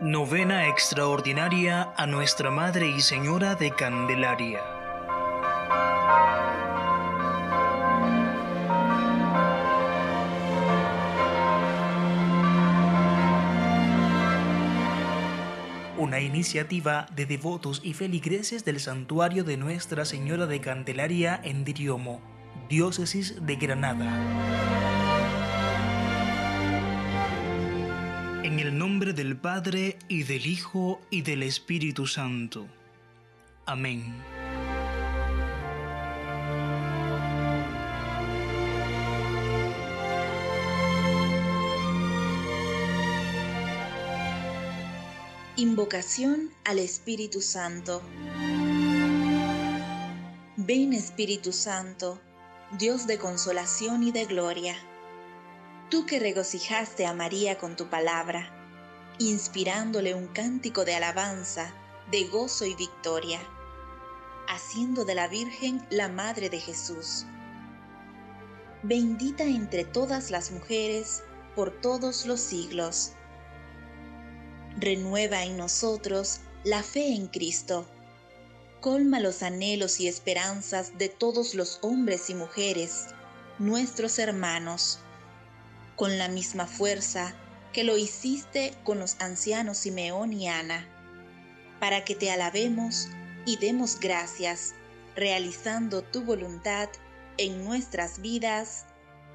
[0.00, 4.60] Novena extraordinaria a Nuestra Madre y Señora de Candelaria.
[15.96, 22.20] Una iniciativa de devotos y feligreses del santuario de Nuestra Señora de Candelaria en Diriomo,
[22.68, 24.77] diócesis de Granada.
[28.58, 32.66] En el nombre del Padre y del Hijo y del Espíritu Santo.
[33.66, 34.12] Amén.
[45.54, 48.02] Invocación al Espíritu Santo.
[50.56, 52.20] Ven Espíritu Santo,
[52.76, 54.74] Dios de consolación y de gloria
[55.90, 58.50] tú que regocijaste a María con tu palabra,
[59.18, 61.72] inspirándole un cántico de alabanza,
[62.10, 63.40] de gozo y victoria,
[64.48, 67.24] haciendo de la Virgen la Madre de Jesús.
[68.82, 71.22] Bendita entre todas las mujeres
[71.54, 73.12] por todos los siglos.
[74.76, 77.86] Renueva en nosotros la fe en Cristo.
[78.80, 83.08] Colma los anhelos y esperanzas de todos los hombres y mujeres,
[83.58, 85.00] nuestros hermanos
[85.98, 87.34] con la misma fuerza
[87.72, 90.86] que lo hiciste con los ancianos Simeón y Ana,
[91.80, 93.08] para que te alabemos
[93.44, 94.74] y demos gracias,
[95.16, 96.88] realizando tu voluntad
[97.36, 98.86] en nuestras vidas.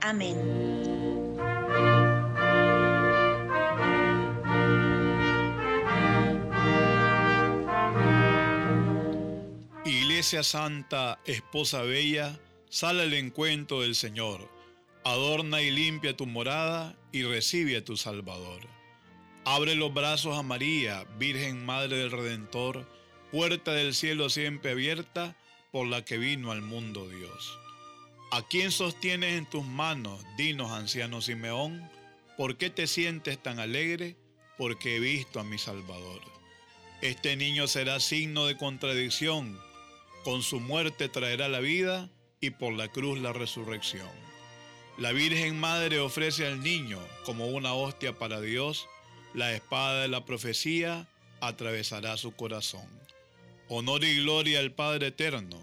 [0.00, 0.36] Amén.
[9.84, 14.55] Iglesia Santa, Esposa Bella, sale al encuentro del Señor
[15.06, 18.62] Adorna y limpia tu morada y recibe a tu Salvador.
[19.44, 22.90] Abre los brazos a María, Virgen Madre del Redentor,
[23.30, 25.36] puerta del cielo siempre abierta
[25.70, 27.56] por la que vino al mundo Dios.
[28.32, 31.88] ¿A quién sostienes en tus manos, dinos anciano Simeón?
[32.36, 34.16] ¿Por qué te sientes tan alegre?
[34.58, 36.20] Porque he visto a mi Salvador.
[37.00, 39.56] Este niño será signo de contradicción,
[40.24, 42.10] con su muerte traerá la vida
[42.40, 44.25] y por la cruz la resurrección.
[44.98, 48.88] La Virgen Madre ofrece al niño como una hostia para Dios,
[49.34, 51.06] la espada de la profecía
[51.40, 52.88] atravesará su corazón.
[53.68, 55.58] Honor y gloria al Padre eterno,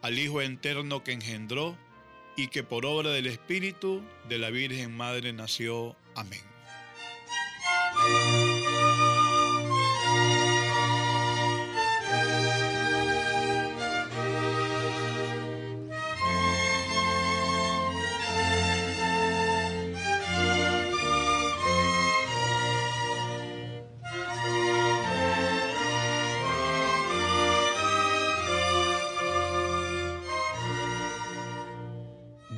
[0.00, 1.76] al Hijo eterno que engendró
[2.34, 5.94] y que por obra del Espíritu de la Virgen Madre nació.
[6.14, 6.40] Amén.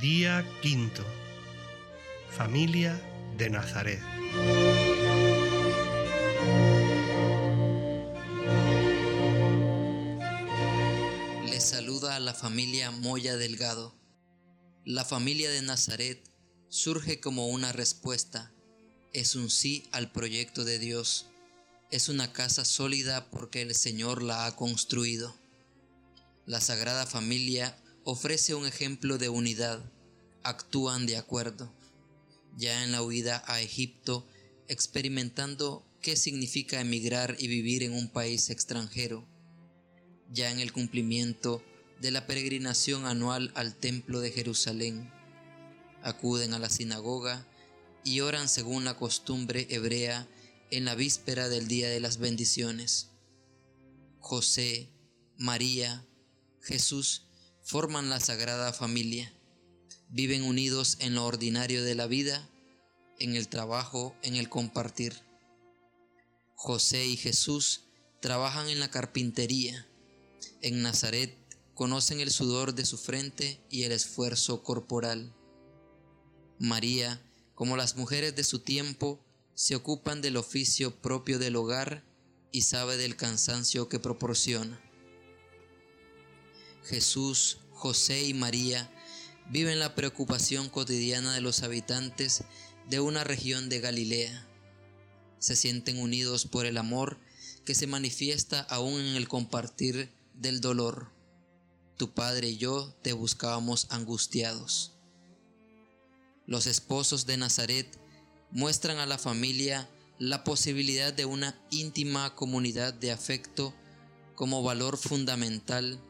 [0.01, 1.05] Día quinto.
[2.31, 2.99] Familia
[3.37, 4.01] de Nazaret.
[11.45, 13.95] Les saluda a la familia Moya Delgado.
[14.87, 16.19] La familia de Nazaret
[16.71, 18.51] surge como una respuesta.
[19.13, 21.27] Es un sí al proyecto de Dios.
[21.91, 25.37] Es una casa sólida porque el Señor la ha construido.
[26.47, 29.85] La Sagrada Familia ofrece un ejemplo de unidad,
[30.43, 31.73] actúan de acuerdo.
[32.57, 34.27] Ya en la huida a Egipto,
[34.69, 39.27] experimentando qué significa emigrar y vivir en un país extranjero.
[40.33, 41.63] Ya en el cumplimiento
[42.01, 45.13] de la peregrinación anual al Templo de Jerusalén.
[46.03, 47.47] Acuden a la sinagoga
[48.05, 50.27] y oran según la costumbre hebrea
[50.71, 53.11] en la víspera del Día de las Bendiciones.
[54.19, 54.91] José,
[55.37, 56.07] María,
[56.63, 57.30] Jesús
[57.71, 59.33] forman la Sagrada Familia.
[60.09, 62.49] Viven unidos en lo ordinario de la vida,
[63.21, 65.15] en el trabajo, en el compartir.
[66.57, 67.83] José y Jesús
[68.19, 69.87] trabajan en la carpintería.
[70.63, 71.39] En Nazaret
[71.75, 75.33] conocen el sudor de su frente y el esfuerzo corporal.
[76.59, 77.23] María,
[77.55, 79.25] como las mujeres de su tiempo,
[79.55, 82.03] se ocupan del oficio propio del hogar
[82.51, 84.90] y sabe del cansancio que proporciona.
[86.85, 88.91] Jesús, José y María
[89.51, 92.45] viven la preocupación cotidiana de los habitantes
[92.89, 94.47] de una región de Galilea.
[95.39, 97.19] Se sienten unidos por el amor
[97.65, 101.11] que se manifiesta aún en el compartir del dolor.
[101.97, 104.93] Tu padre y yo te buscábamos angustiados.
[106.47, 107.99] Los esposos de Nazaret
[108.51, 109.89] muestran a la familia
[110.19, 113.75] la posibilidad de una íntima comunidad de afecto
[114.35, 116.01] como valor fundamental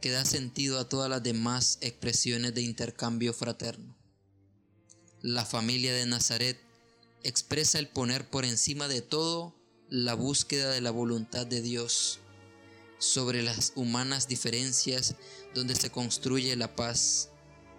[0.00, 3.96] que da sentido a todas las demás expresiones de intercambio fraterno.
[5.20, 6.60] La familia de Nazaret
[7.22, 9.54] expresa el poner por encima de todo
[9.88, 12.20] la búsqueda de la voluntad de Dios
[12.98, 15.14] sobre las humanas diferencias
[15.54, 17.30] donde se construye la paz,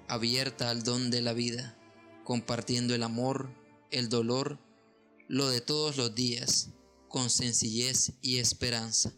[0.08, 1.78] abierta al don de la vida,
[2.24, 3.50] compartiendo el amor,
[3.92, 4.60] el dolor
[5.28, 6.70] lo de todos los días,
[7.08, 9.14] con sencillez y esperanza.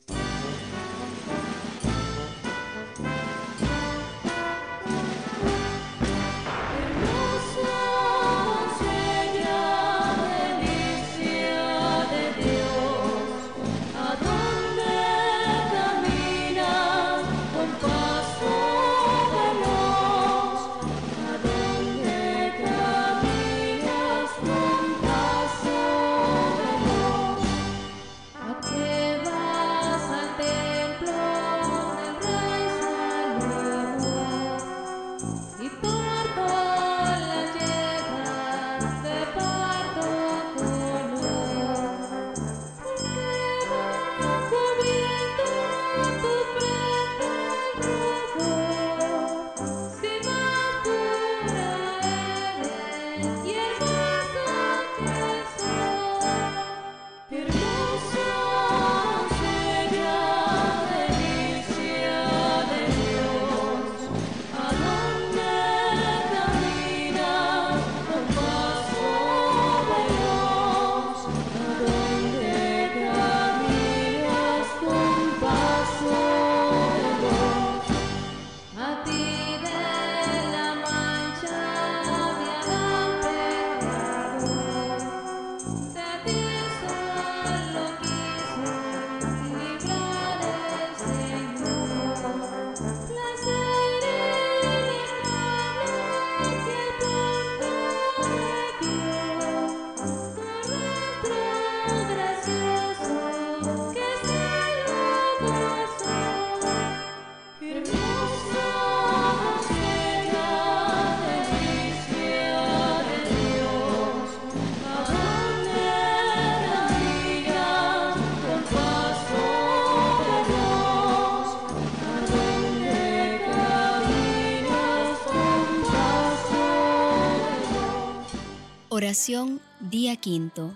[128.94, 130.74] Oración día quinto.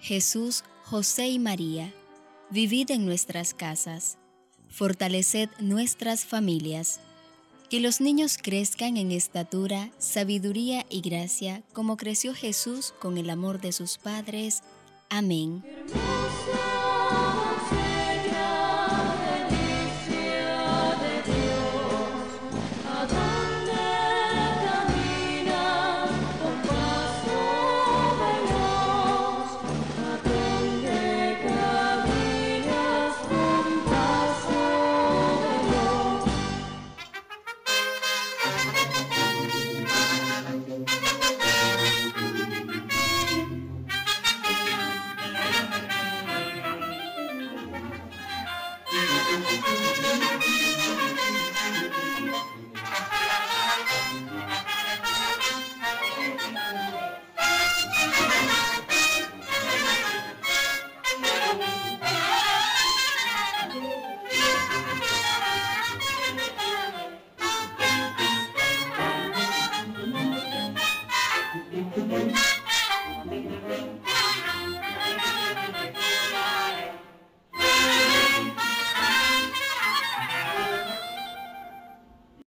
[0.00, 1.94] Jesús, José y María,
[2.50, 4.18] vivid en nuestras casas,
[4.68, 6.98] fortaleced nuestras familias,
[7.70, 13.60] que los niños crezcan en estatura, sabiduría y gracia, como creció Jesús con el amor
[13.60, 14.64] de sus padres.
[15.08, 15.62] Amén.